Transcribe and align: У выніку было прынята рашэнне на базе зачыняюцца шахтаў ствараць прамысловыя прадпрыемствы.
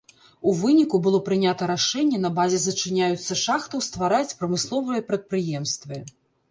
У 0.51 0.53
выніку 0.61 0.95
было 1.07 1.19
прынята 1.27 1.67
рашэнне 1.73 2.21
на 2.25 2.33
базе 2.39 2.59
зачыняюцца 2.65 3.41
шахтаў 3.45 3.79
ствараць 3.91 4.27
прамысловыя 4.43 5.09
прадпрыемствы. 5.13 6.07